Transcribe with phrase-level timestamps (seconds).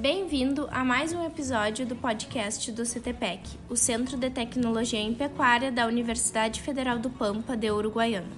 [0.00, 5.70] Bem-vindo a mais um episódio do podcast do CTPEC, o Centro de Tecnologia em Pecuária
[5.70, 8.30] da Universidade Federal do Pampa de Uruguaiana.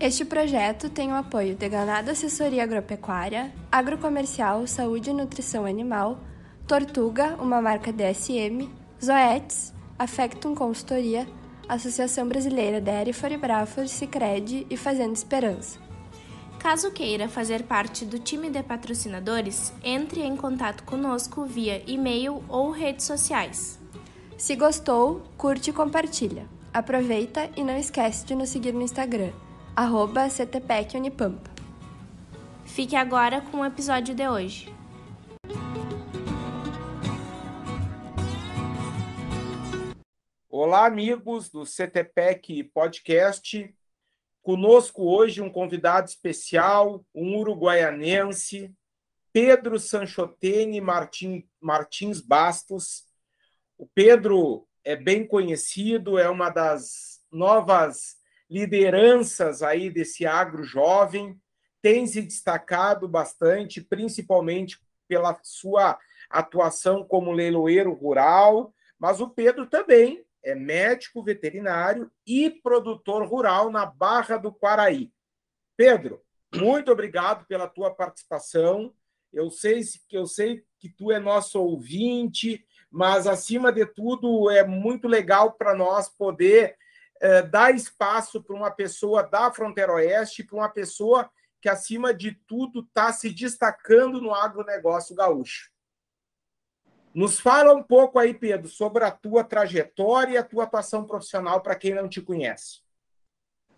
[0.00, 6.18] Este projeto tem o apoio de Ganado Assessoria Agropecuária, Agrocomercial Saúde e Nutrição Animal,
[6.66, 8.66] Tortuga, uma marca DSM,
[9.04, 11.28] Zoetis, Affectum Consultoria,
[11.68, 15.89] Associação Brasileira Dairy Foribrafor, Sicredi e Fazenda Esperança.
[16.60, 22.70] Caso queira fazer parte do time de patrocinadores, entre em contato conosco via e-mail ou
[22.70, 23.80] redes sociais.
[24.36, 26.46] Se gostou, curte e compartilha.
[26.72, 29.32] Aproveita e não esquece de nos seguir no Instagram,
[29.74, 31.50] arroba CTPECUnipampa.
[32.66, 34.72] Fique agora com o episódio de hoje.
[40.46, 43.74] Olá, amigos do CTPEC Podcast.
[44.42, 48.74] Conosco hoje um convidado especial, um uruguaianense,
[49.32, 53.04] Pedro Sanchotene Martin, Martins Bastos.
[53.76, 58.16] O Pedro é bem conhecido, é uma das novas
[58.48, 61.38] lideranças aí desse agro jovem,
[61.80, 70.24] tem se destacado bastante, principalmente pela sua atuação como leiloeiro rural, mas o Pedro também
[70.42, 75.12] é médico veterinário e produtor rural na Barra do Quaraí.
[75.76, 76.22] Pedro,
[76.54, 78.94] muito obrigado pela tua participação.
[79.32, 84.66] Eu sei que eu sei que tu é nosso ouvinte, mas acima de tudo é
[84.66, 86.76] muito legal para nós poder
[87.20, 92.32] eh, dar espaço para uma pessoa da fronteira oeste, para uma pessoa que acima de
[92.46, 95.70] tudo está se destacando no agronegócio gaúcho.
[97.12, 101.60] Nos fala um pouco aí, Pedro, sobre a tua trajetória e a tua atuação profissional
[101.60, 102.82] para quem não te conhece.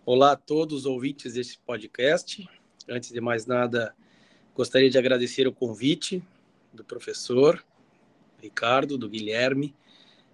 [0.05, 2.47] Olá a todos os ouvintes desse podcast.
[2.87, 3.97] Antes de mais nada,
[4.55, 6.23] gostaria de agradecer o convite
[6.75, 7.65] do professor
[8.39, 9.75] Ricardo, do Guilherme.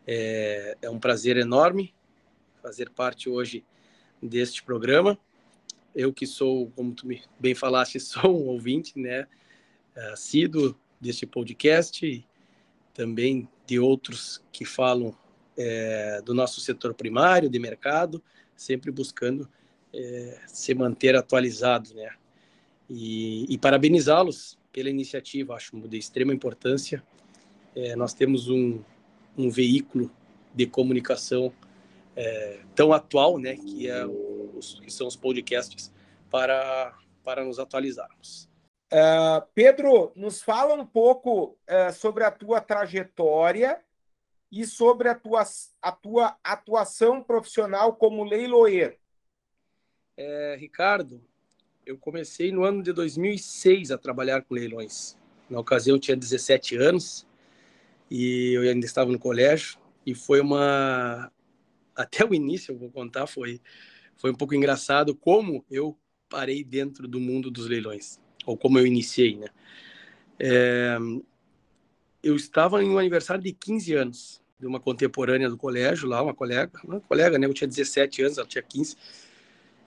[0.05, 1.95] É, é um prazer enorme
[2.61, 3.65] fazer parte hoje
[4.21, 5.17] deste programa.
[5.95, 7.07] Eu que sou, como tu
[7.39, 9.29] bem falaste, sou um ouvinte, né,
[10.13, 12.27] assíduo deste podcast
[12.99, 15.15] também de outros que falam
[15.57, 18.21] é, do nosso setor primário, de mercado,
[18.57, 19.49] sempre buscando
[19.95, 22.11] é, se manter atualizado, né?
[22.91, 27.01] E, e parabenizá-los pela iniciativa, acho de extrema importância.
[27.77, 28.81] É, nós temos um,
[29.37, 30.11] um veículo
[30.53, 31.53] de comunicação
[32.17, 35.93] é, tão atual, né, que, é os, que são os podcasts,
[36.29, 38.48] para, para nos atualizarmos.
[38.91, 43.83] Uh, Pedro, nos fala um pouco uh, sobre a tua trajetória
[44.51, 45.43] e sobre a tua,
[45.83, 48.97] a tua atuação profissional como leiloeiro.
[50.17, 51.23] É, Ricardo,
[51.85, 55.17] eu comecei no ano de 2006 a trabalhar com leilões.
[55.51, 57.27] Na ocasião eu tinha 17 anos
[58.11, 61.31] e eu ainda estava no colégio e foi uma
[61.95, 63.61] até o início eu vou contar foi
[64.17, 65.99] foi um pouco engraçado como eu
[66.29, 69.49] parei dentro do mundo dos leilões ou como eu iniciei, né?
[70.39, 70.97] É,
[72.23, 76.35] eu estava em um aniversário de 15 anos de uma contemporânea do colégio lá, uma
[76.35, 77.47] colega, uma colega, né?
[77.47, 78.97] Eu tinha 17 anos, ela tinha 15,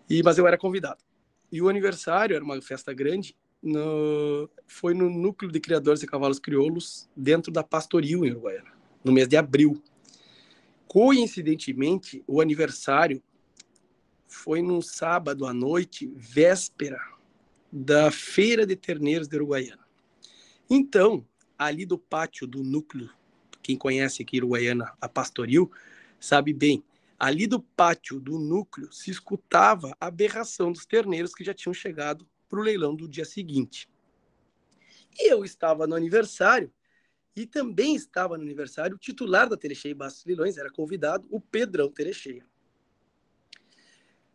[0.08, 1.04] e, mas eu era convidado.
[1.52, 6.40] E o aniversário era uma festa grande, no, foi no núcleo de criadores de cavalos
[6.40, 8.72] crioulos dentro da Pastoril em Uruguaiana,
[9.04, 9.82] no mês de abril.
[10.88, 13.24] Coincidentemente, o aniversário
[14.28, 17.00] foi num sábado à noite, véspera
[17.72, 19.86] da Feira de Terneiros de Uruguaiana.
[20.70, 21.26] Então,
[21.58, 23.10] ali do pátio do núcleo,
[23.62, 25.72] quem conhece aqui Uruguaiana, a Pastoril,
[26.20, 26.84] sabe bem,
[27.18, 32.28] ali do pátio do núcleo se escutava a aberração dos terneiros que já tinham chegado
[32.50, 33.88] para o leilão do dia seguinte.
[35.18, 36.74] E eu estava no aniversário
[37.36, 41.90] e também estava no aniversário o titular da Telecheia Bastos Leilões, era convidado, o Pedrão
[41.90, 42.46] Telecheia.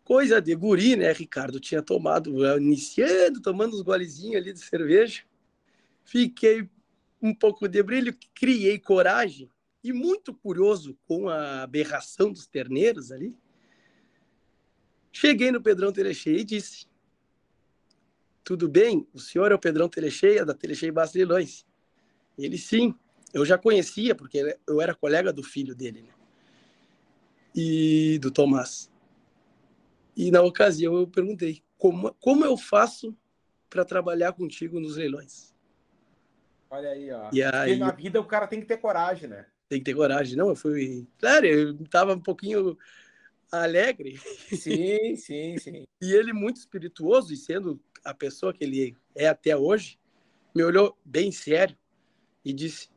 [0.06, 1.58] Coisa de guri, né, Ricardo?
[1.58, 5.24] Tinha tomado, iniciando, tomando uns golezinhos ali de cerveja.
[6.04, 6.70] Fiquei
[7.20, 9.50] um pouco de brilho, criei coragem
[9.82, 13.36] e muito curioso com a aberração dos terneiros ali.
[15.10, 16.86] Cheguei no Pedrão Telecheia e disse:
[18.44, 19.08] Tudo bem?
[19.12, 21.66] O senhor é o Pedrão Telecheia, da Telecheia Bastos Leilões?
[22.38, 22.94] Ele sim,
[23.34, 26.14] eu já conhecia, porque eu era colega do filho dele, né?
[27.52, 28.88] E do Tomás.
[30.16, 33.16] E na ocasião eu perguntei: como, como eu faço
[33.68, 35.54] para trabalhar contigo nos leilões?
[36.70, 37.30] Olha aí, ó.
[37.32, 39.46] E aí, na vida o cara tem que ter coragem, né?
[39.68, 40.36] Tem que ter coragem.
[40.36, 41.06] Não, eu fui.
[41.18, 42.76] Claro, eu estava um pouquinho
[43.50, 44.18] alegre.
[44.48, 45.86] Sim, sim, sim.
[46.00, 49.98] e ele, muito espirituoso, e sendo a pessoa que ele é até hoje,
[50.54, 51.76] me olhou bem sério
[52.44, 52.88] e disse: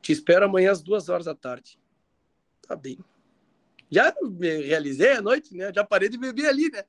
[0.00, 1.78] Te espero amanhã às duas horas da tarde.
[2.62, 2.98] Tá bem.
[3.90, 5.72] Já me realizei a noite, né?
[5.72, 6.84] Já parei de beber ali, né?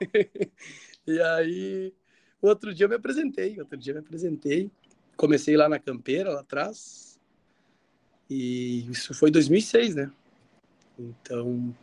[1.06, 1.94] e aí,
[2.40, 3.58] outro dia eu me apresentei.
[3.60, 4.70] Outro dia eu me apresentei.
[5.16, 7.20] Comecei lá na campeira, lá atrás.
[8.28, 10.10] E isso foi 2006, né?
[10.98, 11.74] Então.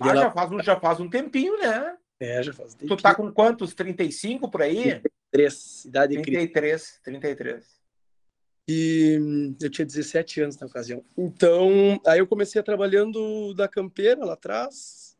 [0.00, 0.22] Ah, ela...
[0.22, 1.96] já, faz um, já faz um tempinho, né?
[2.18, 2.96] É, já faz um tempinho.
[2.96, 3.74] Tu tá com quantos?
[3.74, 5.00] 35 por aí?
[5.30, 7.75] 33, idade 33, 33.
[8.68, 11.04] E eu tinha 17 anos na ocasião.
[11.16, 15.16] Então, aí eu comecei trabalhando da campeira lá atrás.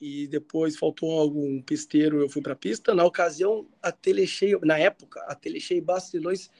[0.00, 2.94] E depois faltou algum pisteiro, eu fui para pista.
[2.94, 6.50] Na ocasião, a Telecheio, na época, a Telecheio Bastos Leilões,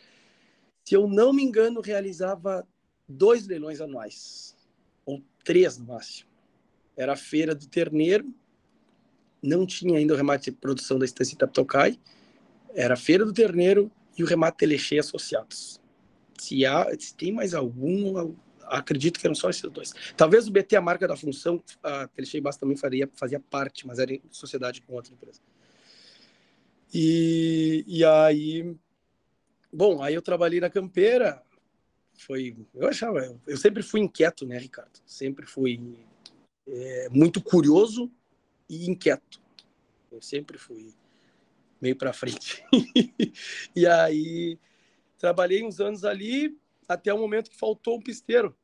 [0.85, 2.67] se eu não me engano, realizava
[3.09, 4.57] dois leilões anuais,
[5.07, 6.29] ou três no máximo.
[6.97, 8.33] Era a Feira do Terneiro,
[9.41, 11.99] não tinha ainda o remate de produção da Estância Itaptocai,
[12.75, 15.81] era a Feira do Terneiro e o remate Telecheio associados.
[16.39, 18.35] Se, há, se tem mais algum,
[18.67, 19.93] acredito que eram só esses dois.
[20.17, 23.99] Talvez o BT, a marca da função, a Telechei Bass também faria, fazia parte, mas
[23.99, 25.41] era em sociedade com outra empresa.
[26.93, 28.75] E, e aí,
[29.73, 31.43] bom, aí eu trabalhei na campeira,
[32.17, 34.99] foi, eu achava, eu sempre fui inquieto, né, Ricardo?
[35.07, 35.99] Sempre fui
[36.67, 38.11] é, muito curioso
[38.69, 39.41] e inquieto.
[40.11, 40.95] Eu sempre fui
[41.81, 42.65] meio para frente.
[43.77, 44.59] e aí
[45.19, 46.57] Trabalhei uns anos ali
[46.89, 48.57] até o momento que faltou um pisteiro.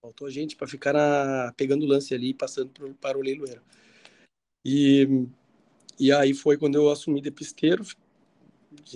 [0.00, 3.60] Faltou gente para ficar na, pegando o lance ali e passando pro, para o leiloeiro.
[4.64, 5.26] E,
[5.98, 7.84] e aí foi quando eu assumi de pisteiro,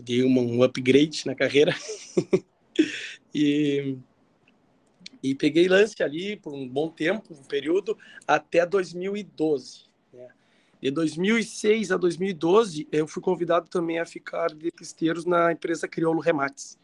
[0.03, 1.75] dei uma, um upgrade na carreira.
[3.35, 3.99] e,
[5.23, 9.92] e peguei lance ali por um bom tempo, um período, até 2012.
[10.83, 16.19] De 2006 a 2012, eu fui convidado também a ficar de pisteiros na empresa Crioulo
[16.19, 16.77] Remates,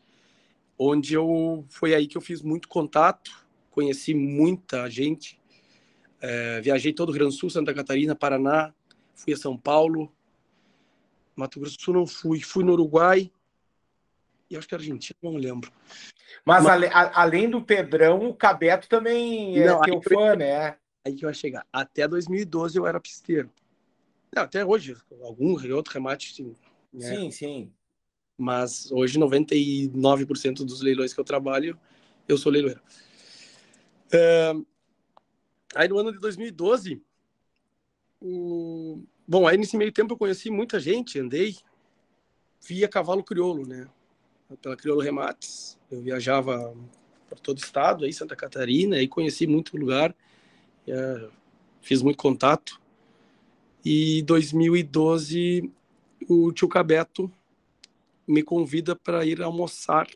[0.79, 5.37] onde eu foi aí que eu fiz muito contato, conheci muita gente,
[6.21, 8.73] é, viajei todo o Rio Grande do Sul, Santa Catarina, Paraná,
[9.17, 10.12] fui a São Paulo,
[11.35, 13.33] Mato Grosso do Sul não fui, fui no Uruguai
[14.49, 15.73] e acho que Argentina, não lembro.
[16.44, 16.73] Mas, Mas...
[16.73, 20.77] Ale, a, além do Pedrão, o Cabeto também é não, teu fã, né?
[21.05, 21.67] Aí que vai chegar.
[21.73, 23.51] Até 2012 eu era pisteiro.
[24.35, 26.35] Não, até hoje, algum outro remate.
[26.35, 26.55] Sim,
[26.93, 27.15] né?
[27.15, 27.31] sim.
[27.31, 27.73] sim.
[28.37, 31.79] Mas hoje, 99% dos leilões que eu trabalho,
[32.29, 32.81] eu sou leiloeiro.
[35.75, 37.03] Aí no ano de 2012,
[38.21, 39.03] o...
[39.27, 41.57] bom, aí nesse meio tempo eu conheci muita gente, andei
[42.67, 43.89] via cavalo crioulo, né?
[44.63, 45.79] Pela Crioulo Remates.
[45.91, 46.75] Eu viajava
[47.29, 50.15] por todo o estado, aí Santa Catarina, aí conheci muito lugar,
[50.87, 51.29] é...
[51.81, 52.81] fiz muito contato.
[53.85, 55.71] E 2012,
[56.29, 57.33] o tio Cabeto
[58.27, 60.07] me convida para ir almoçar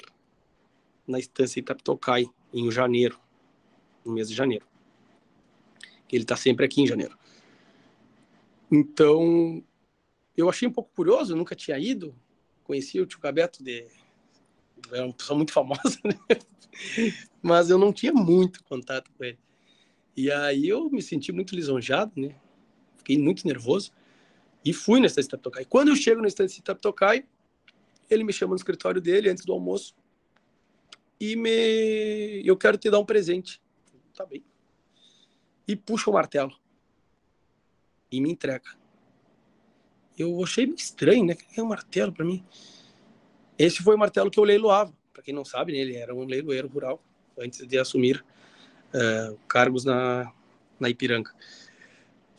[1.06, 3.18] na estância Itaptocai, em janeiro,
[4.04, 4.66] no mês de janeiro.
[6.10, 7.16] Ele está sempre aqui em janeiro.
[8.70, 9.64] Então,
[10.36, 12.14] eu achei um pouco curioso, nunca tinha ido.
[12.64, 13.86] Conheci o tio Cabeto, de...
[14.90, 16.14] é uma pessoa muito famosa, né?
[17.42, 19.38] mas eu não tinha muito contato com ele.
[20.16, 22.34] E aí eu me senti muito lisonjado, né?
[23.02, 23.92] Fiquei muito nervoso
[24.64, 25.64] e fui na estância Taptocai.
[25.64, 27.26] Quando eu chego na estância Taptocai,
[28.08, 29.94] ele me chama no escritório dele antes do almoço
[31.20, 33.60] e me eu quero te dar um presente.
[34.14, 34.44] Tá bem.
[35.66, 36.54] E puxa o martelo
[38.10, 38.70] e me entrega.
[40.18, 41.34] Eu achei meio estranho, né?
[41.34, 42.44] Que é um martelo para mim.
[43.58, 44.92] Esse foi o martelo que eu leiloava.
[45.12, 45.78] Para quem não sabe, né?
[45.78, 47.02] ele era um leiloeiro rural
[47.38, 48.24] antes de assumir
[48.94, 50.30] uh, cargos na,
[50.78, 51.32] na Ipiranga.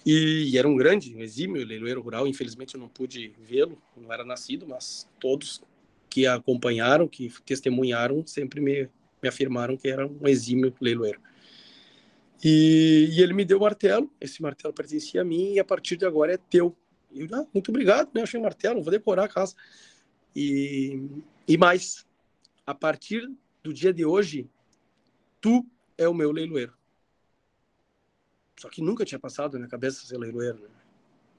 [0.05, 2.27] E era um grande, um exímio leiloeiro rural.
[2.27, 5.62] Infelizmente eu não pude vê-lo, não era nascido, mas todos
[6.10, 8.89] que acompanharam, que testemunharam, sempre me,
[9.22, 11.19] me afirmaram que era um exímio leiloeiro.
[12.43, 15.95] E, e, ele me deu o martelo, esse martelo pertencia a mim e a partir
[15.95, 16.75] de agora é teu.
[17.12, 18.22] E eu, ah, muito obrigado, né?
[18.22, 19.55] Achei martelo, vou decorar a casa.
[20.36, 21.01] E,
[21.48, 22.05] e mais,
[22.65, 23.31] a partir
[23.63, 24.50] do dia de hoje,
[25.39, 25.65] tu
[25.98, 26.74] é o meu leiloeiro.
[28.57, 30.69] Só que nunca tinha passado na cabeça ser leiloeiro, né?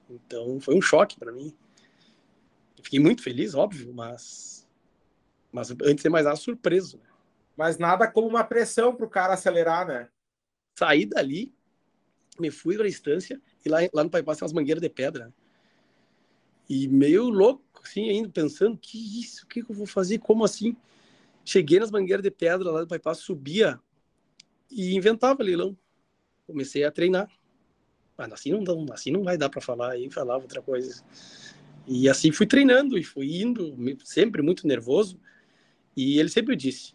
[0.09, 1.55] Então foi um choque para mim.
[2.81, 4.55] Fiquei muito feliz, óbvio, mas
[5.51, 6.97] mas antes de mais nada surpreso.
[6.97, 7.05] Né?
[7.55, 10.09] Mas nada como uma pressão para o cara acelerar, né?
[10.77, 11.53] Saí dali,
[12.37, 15.27] me fui para a estância e lá, lá no Paipás tem umas mangueiras de pedra.
[15.27, 15.33] Né?
[16.69, 20.43] E meio louco, assim, ainda pensando, que isso, o que, que eu vou fazer, como
[20.43, 20.75] assim?
[21.45, 23.79] Cheguei nas mangueiras de pedra lá do Paipás, subia
[24.69, 25.77] e inventava leilão
[26.45, 27.29] comecei a treinar.
[28.17, 31.03] Mas assim não, dá, assim não vai dar para falar, aí falava outra coisa.
[31.87, 35.19] E assim fui treinando e fui indo, sempre muito nervoso.
[35.95, 36.93] E ele sempre disse,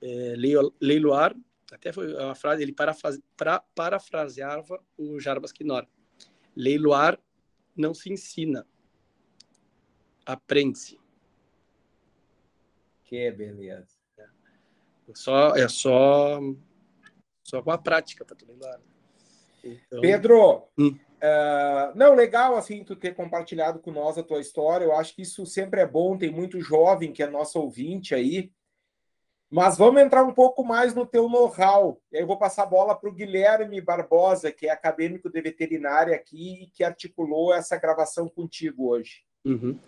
[0.00, 0.34] é,
[0.80, 1.36] leiloar,
[1.72, 5.86] até foi uma frase, ele parafrase, pra, parafraseava o Jarbas Quinora.
[6.56, 7.18] Leiloar
[7.76, 8.66] não se ensina,
[10.26, 10.98] aprende-se.
[13.04, 13.98] Que beleza.
[15.08, 16.40] É só, é só,
[17.48, 18.80] só com a prática para tu leiloar.
[19.64, 20.00] Então...
[20.00, 20.88] Pedro, hum.
[20.88, 24.84] uh, não, legal assim tu ter compartilhado com nós a tua história.
[24.84, 26.16] Eu acho que isso sempre é bom.
[26.16, 28.52] Tem muito jovem que é nosso ouvinte aí.
[29.50, 31.98] Mas vamos entrar um pouco mais no teu know-how.
[32.12, 36.64] Eu vou passar a bola para o Guilherme Barbosa, que é acadêmico de veterinária aqui
[36.64, 39.24] e que articulou essa gravação contigo hoje.
[39.46, 39.78] Uhum.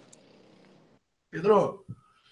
[1.31, 1.85] Pedro.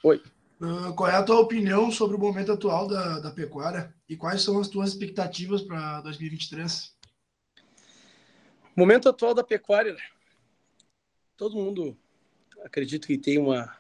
[0.03, 0.23] Oi.
[0.61, 4.43] Uh, qual é a tua opinião sobre o momento atual da, da pecuária e quais
[4.43, 6.97] são as tuas expectativas para 2023?
[8.75, 9.97] Momento atual da pecuária,
[11.37, 11.97] todo mundo
[12.65, 13.77] acredito que tem uma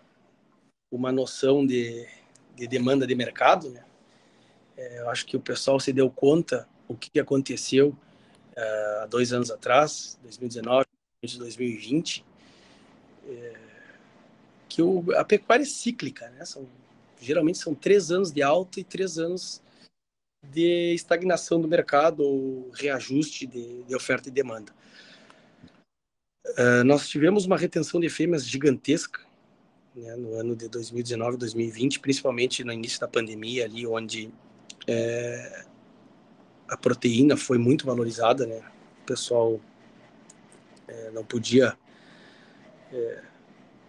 [0.91, 2.07] uma noção de
[2.59, 3.85] de demanda de mercado, né?
[4.77, 7.89] É, eu acho que o pessoal se deu conta o que aconteceu
[8.57, 10.87] uh, há dois anos atrás, 2019,
[11.23, 12.25] 2020,
[13.29, 13.58] é,
[14.69, 16.45] que o, a pecuária é cíclica, né?
[16.45, 16.67] São,
[17.21, 19.63] geralmente são três anos de alta e três anos
[20.43, 24.73] de estagnação do mercado ou reajuste de, de oferta e demanda.
[26.47, 29.21] Uh, nós tivemos uma retenção de fêmeas gigantesca
[29.95, 34.33] né, no ano de 2019, 2020, principalmente no início da pandemia ali, onde
[34.87, 35.65] é,
[36.69, 38.63] a proteína foi muito valorizada, né?
[39.03, 39.61] O pessoal
[40.87, 41.77] é, não podia,
[42.93, 43.23] é,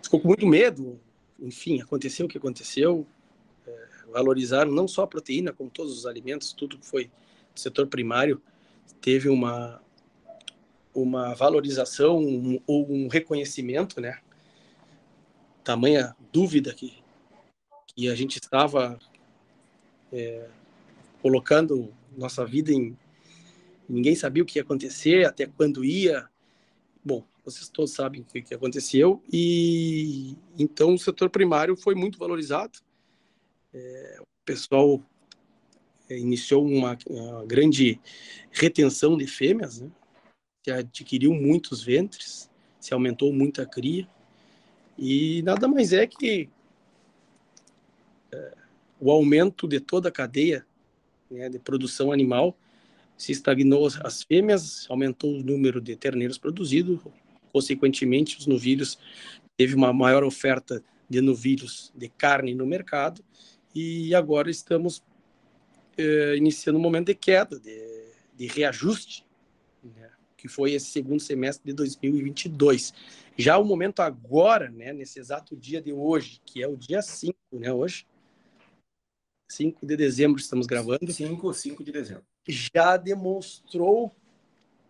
[0.03, 1.00] ficou com muito medo.
[1.39, 3.06] Enfim, aconteceu o que aconteceu.
[3.68, 7.06] É, valorizaram não só a proteína, como todos os alimentos, tudo que foi
[7.53, 8.41] do setor primário
[9.01, 9.82] teve uma
[10.94, 12.18] uma valorização
[12.65, 14.20] ou um, um reconhecimento, né?
[15.70, 16.98] tamanha dúvida que,
[17.88, 18.98] que a gente estava
[20.12, 20.48] é,
[21.22, 22.98] colocando nossa vida em.
[23.88, 26.27] Ninguém sabia o que ia acontecer, até quando ia.
[27.06, 32.79] Bom, vocês todos sabem o que aconteceu, e então o setor primário foi muito valorizado.
[33.74, 35.01] É, o pessoal
[36.10, 38.00] é, iniciou uma, uma, grande
[38.51, 39.91] retenção de fêmeas, né?
[40.63, 44.08] se adquiriu muitos ventres, se aumentou muita cria.
[44.98, 46.50] E nada mais é que
[48.32, 48.58] é,
[49.00, 50.65] o aumento de toda a cadeia
[51.29, 52.58] né, de produção animal
[53.15, 57.01] se estagnou as fêmeas, aumentou o número de terneiros produzidos,
[57.51, 58.98] consequentemente os novilhos
[59.58, 63.24] teve uma maior oferta de novilhos de carne no mercado
[63.74, 65.03] e agora estamos
[65.98, 69.25] é, iniciando um momento de queda, de, de reajuste,
[69.84, 72.94] né, que foi esse segundo semestre de 2022.
[73.38, 77.38] Já o momento agora, né, nesse exato dia de hoje, que é o dia 5,
[77.53, 78.06] né, hoje,
[79.50, 81.12] 5 de dezembro estamos gravando.
[81.12, 82.24] 5, 5 de dezembro.
[82.48, 84.15] Já demonstrou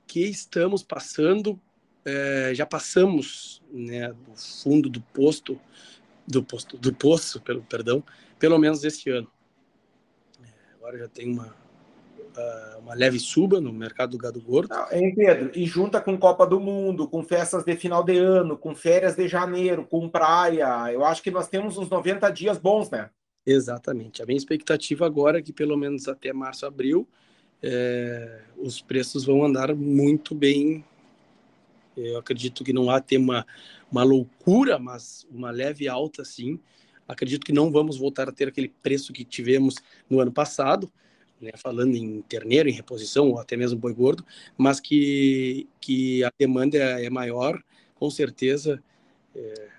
[0.05, 1.59] que estamos passando,
[2.05, 5.59] é, já passamos né, do fundo do posto,
[6.27, 8.03] do posto, do poço, pelo perdão,
[8.37, 9.29] pelo menos este ano.
[10.43, 11.55] É, agora já tem uma,
[12.79, 14.69] uma leve suba no mercado do gado gordo.
[14.69, 15.51] Não, hein, Pedro?
[15.53, 19.27] E junta com Copa do Mundo, com festas de final de ano, com férias de
[19.27, 20.91] janeiro, com praia.
[20.91, 23.09] Eu acho que nós temos uns 90 dias bons, né?
[23.45, 24.21] Exatamente.
[24.21, 27.07] A minha expectativa agora é que pelo menos até março, abril,
[27.61, 30.83] é, os preços vão andar muito bem.
[31.99, 33.45] Eu acredito que não há ter uma,
[33.91, 36.59] uma loucura, mas uma leve alta, sim.
[37.07, 39.75] Acredito que não vamos voltar a ter aquele preço que tivemos
[40.09, 40.91] no ano passado,
[41.41, 44.25] né, falando em terneiro, em reposição, ou até mesmo boi gordo,
[44.57, 47.63] mas que, que a demanda é maior,
[47.95, 48.83] com certeza
[49.35, 49.69] é,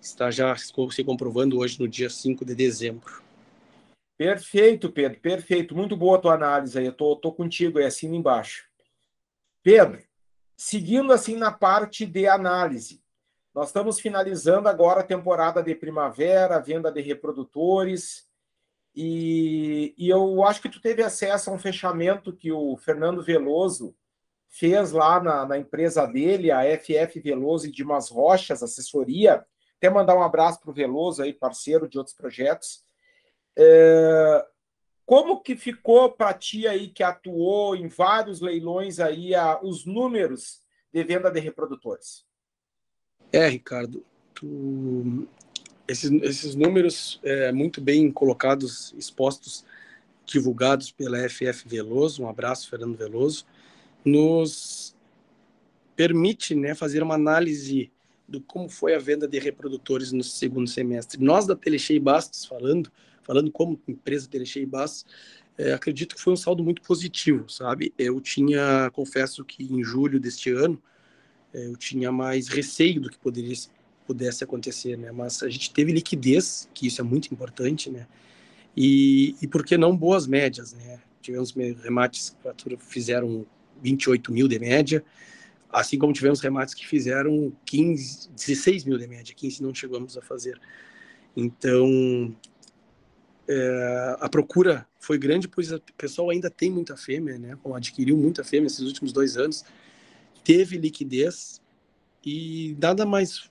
[0.00, 0.72] está já se
[1.04, 3.22] comprovando hoje no dia 5 de dezembro.
[4.16, 5.74] Perfeito, Pedro, perfeito.
[5.74, 6.86] Muito boa a tua análise aí.
[6.86, 8.68] Eu tô, tô contigo aí, assim embaixo.
[9.62, 10.00] Pedro,
[10.56, 13.02] seguindo assim na parte de análise,
[13.54, 18.26] nós estamos finalizando agora a temporada de primavera, venda de reprodutores.
[18.94, 23.94] E, e, eu acho que tu teve acesso a um fechamento que o Fernando Veloso
[24.48, 29.44] fez lá na, na empresa dele, a FF Veloso e Dimas Rochas, assessoria.
[29.76, 32.84] Até mandar um abraço para o Veloso, aí, parceiro de outros projetos.
[33.56, 34.46] É,
[35.12, 40.62] como que ficou para ti aí que atuou em vários leilões aí a, os números
[40.90, 42.24] de venda de reprodutores?
[43.30, 44.02] É, Ricardo,
[44.32, 45.28] tu,
[45.86, 49.66] esses, esses números é, muito bem colocados, expostos,
[50.24, 53.44] divulgados pela FF Veloso, um abraço, Fernando Veloso,
[54.02, 54.96] nos
[55.94, 57.92] permite né, fazer uma análise
[58.26, 61.22] do como foi a venda de reprodutores no segundo semestre.
[61.22, 62.90] Nós da Telechei Bastos, falando,
[63.22, 65.06] falando como empresa Telechei Bastos,
[65.58, 67.92] é, acredito que foi um saldo muito positivo, sabe?
[67.98, 70.80] Eu tinha, confesso que em julho deste ano,
[71.52, 73.54] é, eu tinha mais receio do que poderia
[74.06, 75.12] pudesse acontecer, né?
[75.12, 78.06] Mas a gente teve liquidez, que isso é muito importante, né?
[78.76, 81.00] E, e por que não boas médias, né?
[81.20, 83.46] Tivemos remates que fizeram
[83.80, 85.04] 28 mil de média,
[85.70, 90.22] assim como tivemos remates que fizeram 15, 16 mil de média, 15 não chegamos a
[90.22, 90.60] fazer.
[91.36, 92.34] Então,
[93.52, 97.58] é, a procura foi grande, pois o pessoal ainda tem muita fêmea, né?
[97.74, 99.64] Adquiriu muita fêmea nesses últimos dois anos,
[100.44, 101.60] teve liquidez
[102.24, 103.50] e nada mais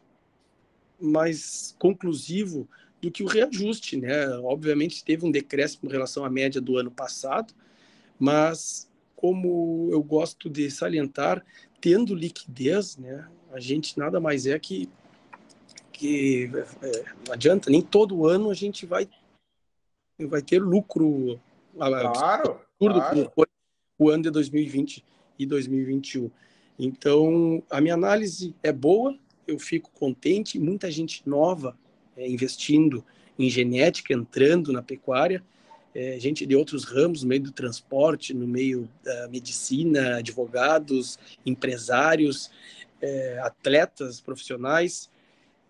[1.00, 2.70] mais conclusivo
[3.02, 4.30] do que o reajuste, né?
[4.40, 7.54] Obviamente teve um decréscimo em relação à média do ano passado,
[8.20, 11.44] mas como eu gosto de salientar,
[11.80, 13.28] tendo liquidez, né?
[13.52, 14.90] A gente nada mais é que
[15.92, 16.50] que
[16.82, 19.08] é, não adianta nem todo ano a gente vai
[20.26, 21.40] vai ter lucro
[21.76, 22.62] claro, claro.
[23.98, 25.04] o ano de 2020
[25.38, 26.30] e 2021.
[26.78, 29.16] Então, a minha análise é boa,
[29.48, 31.78] eu fico contente, muita gente nova
[32.18, 33.04] é, investindo
[33.38, 35.44] em genética, entrando na pecuária,
[35.94, 42.50] é, gente de outros ramos, no meio do transporte, no meio da medicina, advogados, empresários,
[43.02, 45.10] é, atletas profissionais,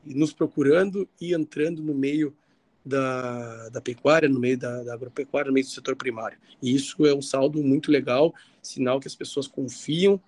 [0.06, 2.36] nos procurando e entrando no meio
[2.86, 6.38] da, da pecuária, no meio da, da, agropecuária, no meio do setor primário.
[6.62, 10.20] E isso é um saldo muito legal, sinal que as pessoas confiam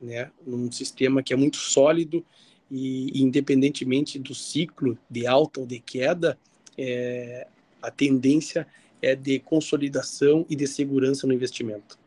[0.00, 2.24] né, num sistema que é muito sólido
[2.70, 6.38] e, independentemente do ciclo de alta ou de queda,
[6.76, 7.46] é,
[7.82, 8.66] a tendência
[9.02, 11.98] é de consolidação e de segurança no investimento.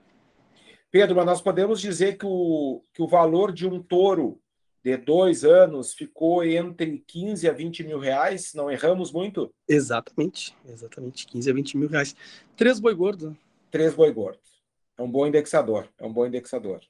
[0.91, 4.39] Pedro, mas nós podemos dizer que o, que o valor de um touro
[4.84, 9.53] de dois anos ficou entre 15 a 20 mil reais, não erramos muito?
[9.68, 12.16] Exatamente, exatamente, 15 a 20 mil reais.
[12.57, 13.29] Três boi gordos.
[13.29, 13.38] Né?
[13.72, 14.62] Três boi gordos.
[14.98, 16.81] É um bom indexador, é um bom indexador.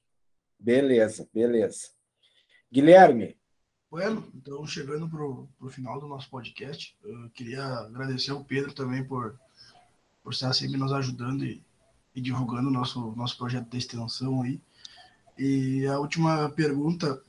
[0.59, 1.89] Beleza, beleza.
[2.71, 3.37] Guilherme,
[3.93, 9.03] Bueno, então chegando para o final do nosso podcast, eu queria agradecer ao Pedro também
[9.03, 9.39] por,
[10.23, 11.63] por estar sempre nos ajudando e,
[12.15, 14.59] e divulgando o nosso, nosso projeto de extensão aí.
[15.37, 17.21] E a última pergunta,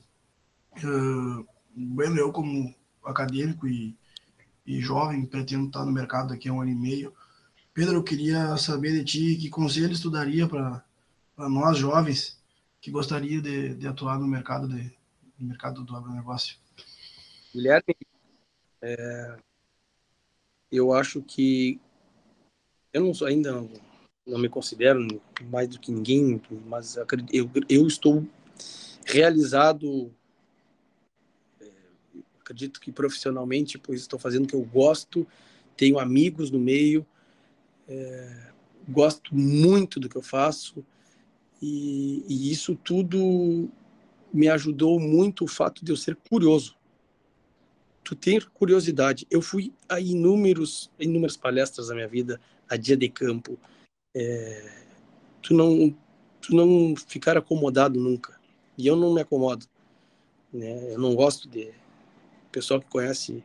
[1.75, 3.95] bueno, eu como acadêmico e,
[4.65, 7.13] e jovem, pretendo estar no mercado daqui a um ano e meio.
[7.73, 10.83] Pedro, eu queria saber de ti que conselhos tu daria para
[11.37, 12.39] nós jovens
[12.81, 14.95] que gostaria de, de atuar no mercado de,
[15.39, 16.57] no mercado do agronegócio?
[17.53, 17.95] Guilherme,
[18.81, 19.37] é,
[20.71, 21.79] eu acho que
[22.93, 23.69] eu não sou ainda não,
[24.25, 25.05] não me considero
[25.49, 26.95] mais do que ninguém, mas
[27.31, 28.25] eu, eu estou
[29.05, 30.13] realizado
[32.45, 35.25] acredito que profissionalmente, pois estou fazendo o que eu gosto,
[35.75, 37.03] tenho amigos no meio,
[37.87, 38.51] é,
[38.87, 40.85] gosto muito do que eu faço
[41.59, 43.67] e, e, isso tudo
[44.31, 46.75] me ajudou muito o fato de eu ser curioso.
[48.03, 49.25] Tu ter curiosidade.
[49.31, 53.57] Eu fui a inúmeros, inúmeras palestras da minha vida, a dia de campo.
[54.13, 54.83] É,
[55.41, 55.95] tu não,
[56.39, 58.39] tu não ficar acomodado nunca.
[58.77, 59.65] E eu não me acomodo.
[60.53, 60.93] Né?
[60.93, 61.73] Eu não gosto de
[62.55, 63.43] pessoal que conhece,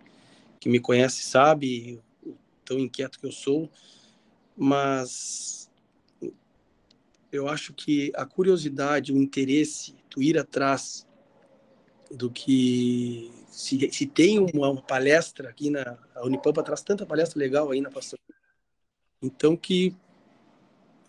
[0.61, 2.01] que me conhece sabe
[2.65, 3.69] tão inquieto que eu sou,
[4.57, 5.69] mas
[7.33, 11.05] eu acho que a curiosidade, o interesse, tu ir atrás
[12.09, 17.71] do que se, se tem uma palestra aqui na a Unipampa traz tanta palestra legal
[17.71, 18.19] aí na pastor.
[19.21, 19.97] Então que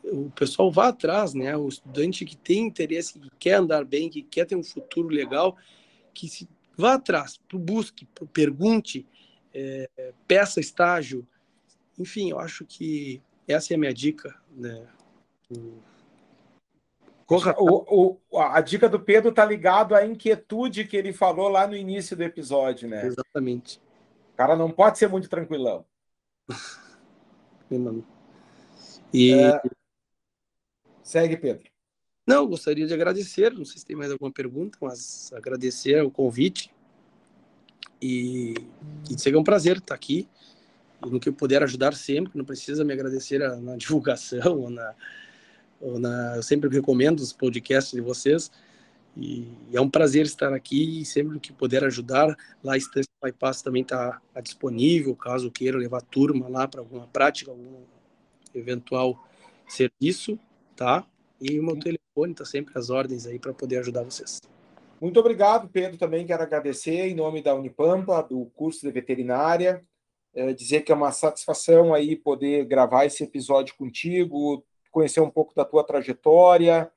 [0.03, 1.55] o pessoal vá atrás, né?
[1.55, 5.55] O estudante que tem interesse, que quer andar bem, que quer ter um futuro legal,
[6.13, 6.47] que se
[6.81, 9.07] vá atrás, busque, pergunte,
[9.53, 11.25] é, peça estágio,
[11.97, 14.87] enfim, eu acho que essa é a minha dica, né?
[17.27, 21.75] O, o, a dica do Pedro está ligado à inquietude que ele falou lá no
[21.75, 23.05] início do episódio, né?
[23.05, 23.79] Exatamente.
[24.33, 25.85] O cara não pode ser muito tranquilão.
[29.13, 29.33] e...
[29.33, 29.61] É...
[31.03, 31.70] Segue, Pedro.
[32.31, 36.71] Não, gostaria de agradecer, não sei se tem mais alguma pergunta, mas agradecer o convite.
[38.01, 38.53] E,
[39.09, 40.29] e seja um prazer estar aqui.
[41.05, 44.95] E no que eu puder ajudar sempre, não precisa me agradecer na divulgação ou na,
[45.99, 48.49] na, eu sempre recomendo os podcasts de vocês.
[49.17, 53.11] E, e é um prazer estar aqui e sempre que puder ajudar, lá a Estância
[53.21, 57.81] Bypass também está tá disponível, caso queira levar turma lá para alguma prática, algum
[58.55, 59.21] eventual
[59.67, 60.39] serviço,
[60.77, 61.05] tá?
[61.41, 61.75] E o meu
[62.21, 64.39] telefone está sempre às ordens aí para poder ajudar vocês.
[64.99, 65.97] Muito obrigado, Pedro.
[65.97, 69.83] Também quero agradecer em nome da Unipampa, do curso de veterinária,
[70.33, 75.55] é, dizer que é uma satisfação aí poder gravar esse episódio contigo, conhecer um pouco
[75.55, 76.91] da tua trajetória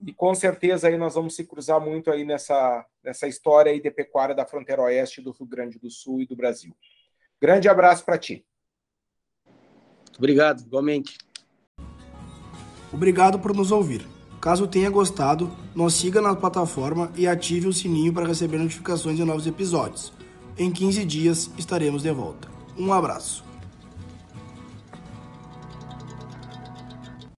[0.00, 3.90] e com certeza aí nós vamos se cruzar muito aí nessa, nessa história aí de
[3.90, 6.76] pecuária da fronteira oeste do Rio Grande do Sul e do Brasil.
[7.40, 8.44] Grande abraço para ti.
[10.18, 11.16] Obrigado, igualmente.
[12.92, 14.15] Obrigado por nos ouvir.
[14.46, 19.24] Caso tenha gostado, nos siga na plataforma e ative o sininho para receber notificações de
[19.24, 20.12] novos episódios.
[20.56, 22.46] Em 15 dias estaremos de volta.
[22.78, 23.45] Um abraço.